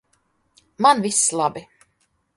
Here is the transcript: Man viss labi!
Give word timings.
Man 0.83 1.03
viss 1.05 1.23
labi! 1.37 1.61